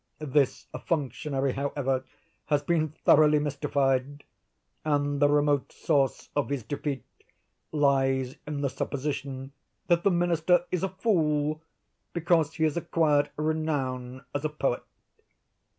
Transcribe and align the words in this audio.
This 0.17 0.65
functionary, 0.87 1.51
however, 1.51 2.03
has 2.47 2.63
been 2.63 2.89
thoroughly 2.89 3.37
mystified; 3.37 4.23
and 4.83 5.19
the 5.19 5.29
remote 5.29 5.71
source 5.71 6.29
of 6.35 6.49
his 6.49 6.63
defeat 6.63 7.05
lies 7.71 8.35
in 8.47 8.61
the 8.61 8.69
supposition 8.71 9.51
that 9.89 10.01
the 10.03 10.09
Minister 10.09 10.65
is 10.71 10.81
a 10.81 10.89
fool, 10.89 11.61
because 12.13 12.55
he 12.55 12.63
has 12.63 12.75
acquired 12.77 13.29
renown 13.37 14.25
as 14.33 14.43
a 14.43 14.49
poet. 14.49 14.81